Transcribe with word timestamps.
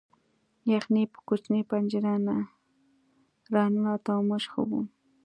یخني 0.73 1.03
په 1.13 1.19
کوچنۍ 1.27 1.61
پنجره 1.69 2.13
نه 2.27 2.37
راننوته 3.53 4.09
او 4.15 4.21
موږ 4.29 4.43
ښه 4.51 4.61
وو 4.69 4.81